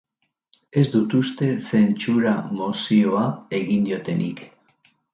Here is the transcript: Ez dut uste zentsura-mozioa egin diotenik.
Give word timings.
Ez 0.81 0.85
dut 0.93 1.15
uste 1.19 1.51
zentsura-mozioa 1.67 3.29
egin 3.63 3.89
diotenik. 3.91 4.47